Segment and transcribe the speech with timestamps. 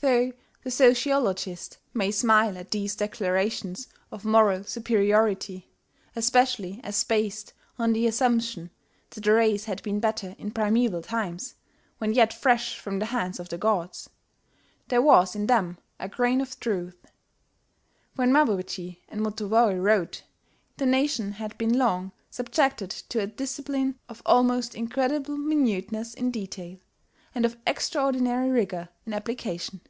[0.00, 0.30] Though
[0.62, 5.72] the sociologist may smile at these declarations of moral superiority
[6.14, 8.70] (especially as based on the assumption
[9.10, 11.56] that the race had been better in primeval times,
[11.98, 14.08] when yet fresh from the hands of the gods),
[14.86, 17.04] there was in them a grain of truth.
[18.14, 20.22] When Mabuchi and Motowori wrote,
[20.76, 26.78] the nation had been long subjected to a discipline of almost incredible minuteness in detail,
[27.34, 29.80] and of extraordinary rigour in application.